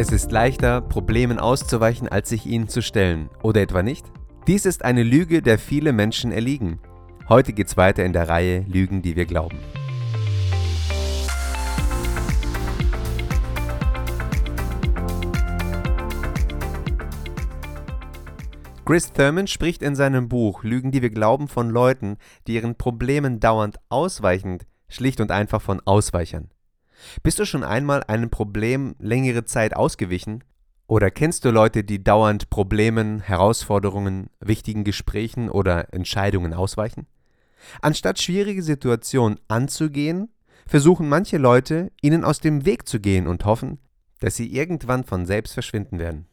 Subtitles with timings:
[0.00, 4.06] Es ist leichter, Problemen auszuweichen, als sich ihnen zu stellen, oder etwa nicht?
[4.46, 6.78] Dies ist eine Lüge, der viele Menschen erliegen.
[7.28, 9.58] Heute geht's weiter in der Reihe Lügen, die wir glauben.
[18.84, 23.40] Chris Thurman spricht in seinem Buch Lügen, die wir glauben von Leuten, die ihren Problemen
[23.40, 26.50] dauernd ausweichen, schlicht und einfach von Ausweichern.
[27.22, 30.44] Bist du schon einmal einem Problem längere Zeit ausgewichen?
[30.86, 37.06] Oder kennst du Leute, die dauernd Problemen, Herausforderungen, wichtigen Gesprächen oder Entscheidungen ausweichen?
[37.82, 40.30] Anstatt schwierige Situationen anzugehen,
[40.66, 43.78] versuchen manche Leute, ihnen aus dem Weg zu gehen und hoffen,
[44.20, 46.26] dass sie irgendwann von selbst verschwinden werden.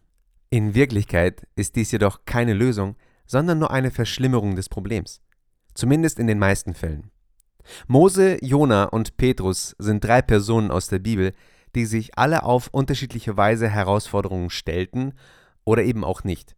[0.50, 2.96] In Wirklichkeit ist dies jedoch keine Lösung,
[3.26, 5.22] sondern nur eine Verschlimmerung des Problems.
[5.74, 7.12] Zumindest in den meisten Fällen.
[7.88, 11.34] Mose, Jona und Petrus sind drei Personen aus der Bibel,
[11.76, 15.14] die sich alle auf unterschiedliche Weise Herausforderungen stellten
[15.64, 16.56] oder eben auch nicht.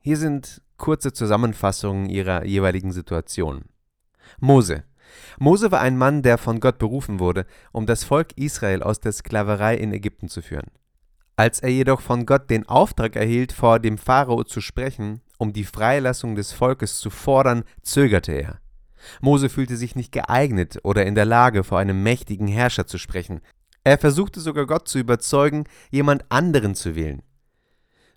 [0.00, 3.64] Hier sind kurze Zusammenfassungen ihrer jeweiligen Situation.
[4.38, 4.84] Mose.
[5.38, 9.12] Mose war ein Mann, der von Gott berufen wurde, um das Volk Israel aus der
[9.12, 10.70] Sklaverei in Ägypten zu führen.
[11.36, 15.64] Als er jedoch von Gott den Auftrag erhielt, vor dem Pharao zu sprechen, um die
[15.64, 18.60] Freilassung des Volkes zu fordern, zögerte er.
[19.20, 23.40] Mose fühlte sich nicht geeignet oder in der Lage, vor einem mächtigen Herrscher zu sprechen.
[23.84, 27.22] Er versuchte sogar Gott zu überzeugen, jemand anderen zu wählen.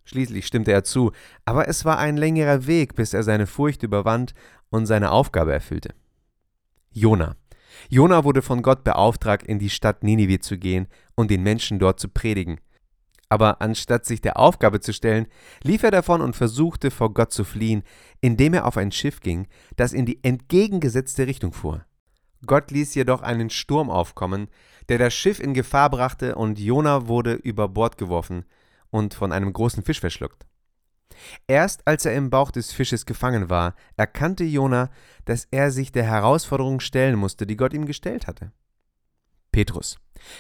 [0.06, 1.12] Schließlich stimmte er zu,
[1.46, 4.34] aber es war ein längerer Weg, bis er seine Furcht überwand
[4.70, 5.94] und seine Aufgabe erfüllte.
[6.92, 7.36] Jona.
[7.90, 12.00] Jona wurde von Gott beauftragt, in die Stadt Ninive zu gehen und den Menschen dort
[12.00, 12.60] zu predigen.
[13.34, 15.26] Aber anstatt sich der Aufgabe zu stellen,
[15.64, 17.82] lief er davon und versuchte vor Gott zu fliehen,
[18.22, 21.84] indem er auf ein Schiff ging, das in die entgegengesetzte Richtung fuhr.
[22.46, 24.50] Gott ließ jedoch einen Sturm aufkommen,
[24.88, 28.46] der das Schiff in Gefahr brachte und Jona wurde über Bord geworfen
[28.92, 30.46] und von einem großen Fisch verschluckt.
[31.48, 34.92] Erst als er im Bauch des Fisches gefangen war, erkannte Jona,
[35.26, 38.52] dass er sich der Herausforderung stellen musste, die Gott ihm gestellt hatte.
[39.54, 39.98] Petrus.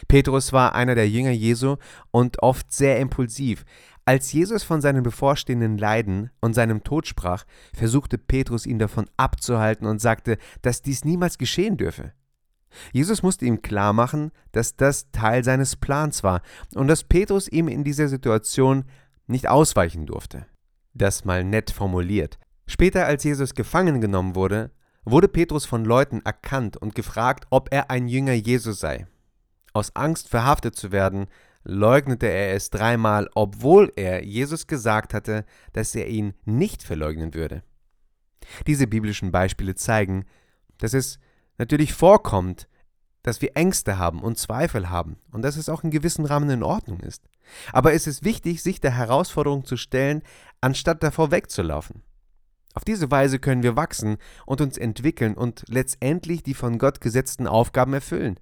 [0.09, 1.77] Petrus war einer der Jünger Jesu
[2.11, 3.63] und oft sehr impulsiv.
[4.05, 9.87] Als Jesus von seinen bevorstehenden Leiden und seinem Tod sprach, versuchte Petrus ihn davon abzuhalten
[9.87, 12.11] und sagte, dass dies niemals geschehen dürfe.
[12.91, 16.41] Jesus musste ihm klar machen, dass das Teil seines Plans war
[16.75, 18.85] und dass Petrus ihm in dieser Situation
[19.27, 20.47] nicht ausweichen durfte.
[20.93, 22.39] Das mal nett formuliert.
[22.65, 24.71] Später, als Jesus gefangen genommen wurde,
[25.05, 29.07] wurde Petrus von Leuten erkannt und gefragt, ob er ein Jünger Jesus sei.
[29.73, 31.27] Aus Angst verhaftet zu werden,
[31.63, 37.63] leugnete er es dreimal, obwohl er Jesus gesagt hatte, dass er ihn nicht verleugnen würde.
[38.67, 40.25] Diese biblischen Beispiele zeigen,
[40.77, 41.19] dass es
[41.57, 42.67] natürlich vorkommt,
[43.23, 46.63] dass wir Ängste haben und Zweifel haben und dass es auch in gewissen Rahmen in
[46.63, 47.23] Ordnung ist.
[47.71, 50.23] Aber es ist wichtig, sich der Herausforderung zu stellen,
[50.59, 52.03] anstatt davor wegzulaufen.
[52.73, 57.47] Auf diese Weise können wir wachsen und uns entwickeln und letztendlich die von Gott gesetzten
[57.47, 58.39] Aufgaben erfüllen.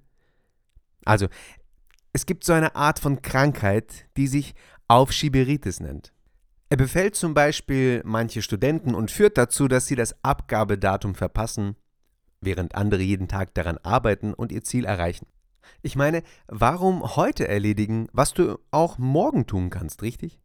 [1.06, 1.28] Also,
[2.14, 4.54] es gibt so eine Art von Krankheit, die sich
[4.88, 6.14] Aufschieberitis nennt.
[6.70, 11.76] Er befällt zum Beispiel manche Studenten und führt dazu, dass sie das Abgabedatum verpassen,
[12.40, 15.28] während andere jeden Tag daran arbeiten und ihr Ziel erreichen.
[15.82, 20.40] Ich meine, warum heute erledigen, was du auch morgen tun kannst, richtig?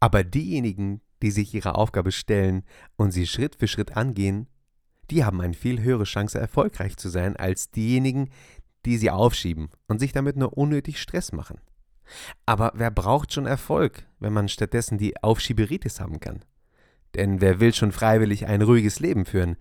[0.00, 2.62] Aber diejenigen, die sich ihrer Aufgabe stellen
[2.96, 4.48] und sie Schritt für Schritt angehen,
[5.10, 8.30] die haben eine viel höhere Chance, erfolgreich zu sein, als diejenigen,
[8.84, 11.58] die sie aufschieben und sich damit nur unnötig Stress machen.
[12.46, 16.44] Aber wer braucht schon Erfolg, wenn man stattdessen die Aufschieberitis haben kann?
[17.14, 19.56] Denn wer will schon freiwillig ein ruhiges Leben führen,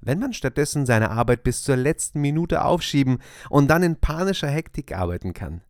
[0.00, 3.18] wenn man stattdessen seine Arbeit bis zur letzten Minute aufschieben
[3.50, 5.62] und dann in panischer Hektik arbeiten kann?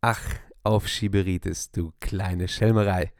[0.00, 0.22] Ach,
[0.64, 3.12] Aufschieberitis, du kleine Schelmerei.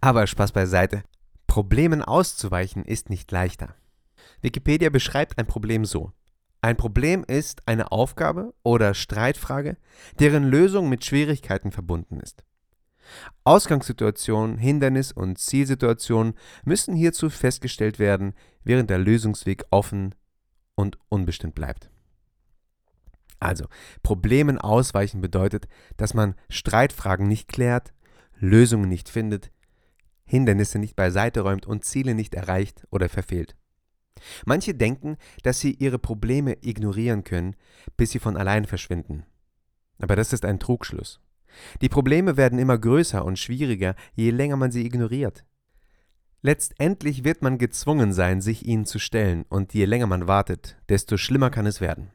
[0.00, 1.02] Aber Spaß beiseite.
[1.46, 3.74] Problemen auszuweichen ist nicht leichter.
[4.40, 6.12] Wikipedia beschreibt ein Problem so.
[6.62, 9.76] Ein Problem ist eine Aufgabe oder Streitfrage,
[10.18, 12.44] deren Lösung mit Schwierigkeiten verbunden ist.
[13.44, 16.34] Ausgangssituationen, Hindernis und Zielsituationen
[16.64, 20.14] müssen hierzu festgestellt werden, während der Lösungsweg offen
[20.74, 21.90] und unbestimmt bleibt.
[23.40, 23.66] Also,
[24.02, 25.66] Problemen ausweichen bedeutet,
[25.96, 27.94] dass man Streitfragen nicht klärt,
[28.40, 29.52] Lösungen nicht findet,
[30.24, 33.56] Hindernisse nicht beiseite räumt und Ziele nicht erreicht oder verfehlt.
[34.44, 37.56] Manche denken, dass sie ihre Probleme ignorieren können,
[37.96, 39.24] bis sie von allein verschwinden.
[39.98, 41.20] Aber das ist ein Trugschluss.
[41.80, 45.44] Die Probleme werden immer größer und schwieriger, je länger man sie ignoriert.
[46.42, 51.16] Letztendlich wird man gezwungen sein, sich ihnen zu stellen, und je länger man wartet, desto
[51.16, 52.12] schlimmer kann es werden.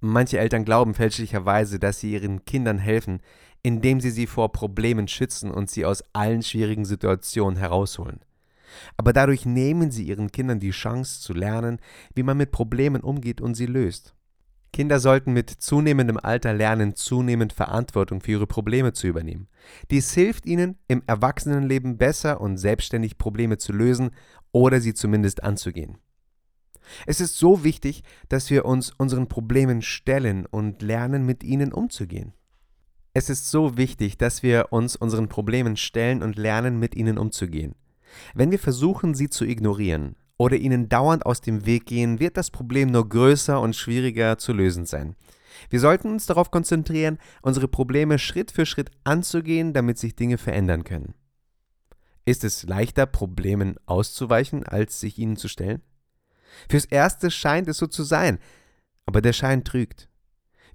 [0.00, 3.20] Manche Eltern glauben fälschlicherweise, dass sie ihren Kindern helfen,
[3.66, 8.20] indem sie sie vor Problemen schützen und sie aus allen schwierigen Situationen herausholen.
[8.96, 11.80] Aber dadurch nehmen sie ihren Kindern die Chance zu lernen,
[12.14, 14.14] wie man mit Problemen umgeht und sie löst.
[14.72, 19.48] Kinder sollten mit zunehmendem Alter lernen, zunehmend Verantwortung für ihre Probleme zu übernehmen.
[19.90, 24.10] Dies hilft ihnen, im Erwachsenenleben besser und selbstständig Probleme zu lösen
[24.52, 25.98] oder sie zumindest anzugehen.
[27.04, 32.32] Es ist so wichtig, dass wir uns unseren Problemen stellen und lernen, mit ihnen umzugehen.
[33.18, 37.74] Es ist so wichtig, dass wir uns unseren Problemen stellen und lernen, mit ihnen umzugehen.
[38.34, 42.50] Wenn wir versuchen, sie zu ignorieren, oder ihnen dauernd aus dem Weg gehen, wird das
[42.50, 45.16] Problem nur größer und schwieriger zu lösen sein.
[45.70, 50.84] Wir sollten uns darauf konzentrieren, unsere Probleme Schritt für Schritt anzugehen, damit sich Dinge verändern
[50.84, 51.14] können.
[52.26, 55.80] Ist es leichter, Problemen auszuweichen, als sich ihnen zu stellen?
[56.68, 58.38] Fürs Erste scheint es so zu sein,
[59.06, 60.10] aber der Schein trügt.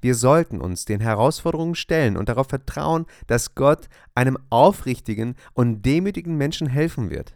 [0.02, 6.38] Wir sollten uns den Herausforderungen stellen und darauf vertrauen, dass Gott einem aufrichtigen und demütigen
[6.38, 7.36] Menschen helfen wird.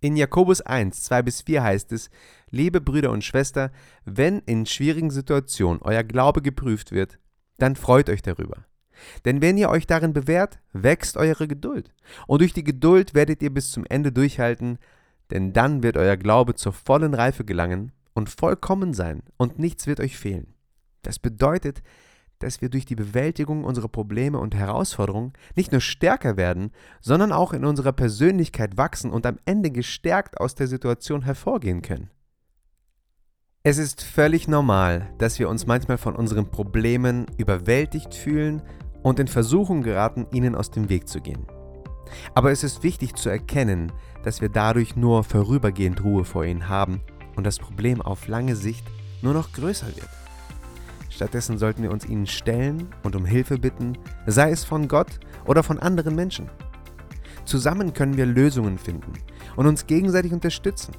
[0.00, 2.10] In Jakobus 1, 2 bis 4 heißt es,
[2.50, 3.72] liebe Brüder und Schwester,
[4.04, 7.18] wenn in schwierigen Situationen euer Glaube geprüft wird,
[7.56, 8.66] dann freut euch darüber.
[9.24, 11.94] Denn wenn ihr euch darin bewährt, wächst eure Geduld.
[12.26, 14.78] Und durch die Geduld werdet ihr bis zum Ende durchhalten,
[15.30, 20.00] denn dann wird euer Glaube zur vollen Reife gelangen und vollkommen sein und nichts wird
[20.00, 20.53] euch fehlen.
[21.04, 21.82] Das bedeutet,
[22.40, 27.52] dass wir durch die Bewältigung unserer Probleme und Herausforderungen nicht nur stärker werden, sondern auch
[27.52, 32.10] in unserer Persönlichkeit wachsen und am Ende gestärkt aus der Situation hervorgehen können.
[33.62, 38.60] Es ist völlig normal, dass wir uns manchmal von unseren Problemen überwältigt fühlen
[39.02, 41.46] und in Versuchung geraten, ihnen aus dem Weg zu gehen.
[42.34, 43.90] Aber es ist wichtig zu erkennen,
[44.22, 47.00] dass wir dadurch nur vorübergehend Ruhe vor ihnen haben
[47.36, 48.84] und das Problem auf lange Sicht
[49.22, 50.23] nur noch größer wird.
[51.14, 53.96] Stattdessen sollten wir uns ihnen stellen und um Hilfe bitten,
[54.26, 56.50] sei es von Gott oder von anderen Menschen.
[57.44, 59.12] Zusammen können wir Lösungen finden
[59.54, 60.92] und uns gegenseitig unterstützen.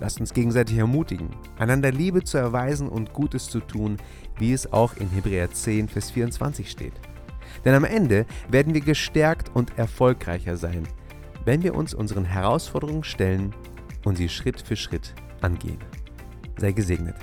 [0.00, 1.28] Lasst uns gegenseitig ermutigen,
[1.58, 3.98] einander Liebe zu erweisen und Gutes zu tun,
[4.36, 6.94] wie es auch in Hebräer 10, Vers 24 steht.
[7.64, 10.88] Denn am Ende werden wir gestärkt und erfolgreicher sein,
[11.44, 13.54] wenn wir uns unseren Herausforderungen stellen
[14.04, 15.78] und sie Schritt für Schritt angehen.
[16.58, 17.14] Sei gesegnet.